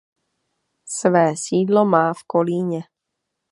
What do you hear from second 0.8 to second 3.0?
Své sídlo má v Kolíně.